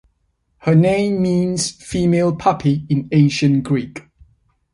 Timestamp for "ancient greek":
3.11-4.01